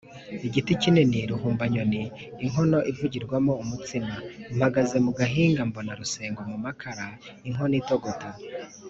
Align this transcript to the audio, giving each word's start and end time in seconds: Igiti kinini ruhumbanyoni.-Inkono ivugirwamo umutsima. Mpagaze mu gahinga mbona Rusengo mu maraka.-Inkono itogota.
Igiti 0.47 0.73
kinini 0.81 1.19
ruhumbanyoni.-Inkono 1.31 2.79
ivugirwamo 2.91 3.53
umutsima. 3.63 4.13
Mpagaze 4.57 4.97
mu 5.05 5.11
gahinga 5.19 5.61
mbona 5.69 5.91
Rusengo 5.99 6.41
mu 6.51 6.57
maraka.-Inkono 6.63 7.75
itogota. 7.81 8.29